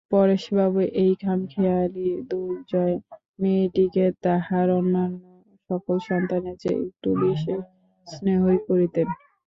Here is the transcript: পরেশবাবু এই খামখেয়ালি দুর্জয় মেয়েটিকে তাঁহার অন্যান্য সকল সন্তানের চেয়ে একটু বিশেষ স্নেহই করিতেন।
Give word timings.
পরেশবাবু 0.11 0.81
এই 1.01 1.11
খামখেয়ালি 1.21 2.07
দুর্জয় 2.29 2.95
মেয়েটিকে 3.41 4.05
তাঁহার 4.23 4.67
অন্যান্য 4.79 5.21
সকল 5.69 5.95
সন্তানের 6.09 6.55
চেয়ে 6.61 6.79
একটু 6.87 7.09
বিশেষ 7.21 7.61
স্নেহই 8.07 8.57
করিতেন। 8.67 9.07